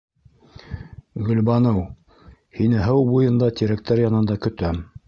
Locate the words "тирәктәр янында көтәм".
3.63-4.87